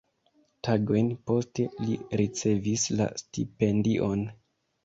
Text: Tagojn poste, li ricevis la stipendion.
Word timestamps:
Tagojn 0.67 1.11
poste, 1.31 1.67
li 1.87 1.99
ricevis 2.21 2.89
la 3.03 3.09
stipendion. 3.23 4.29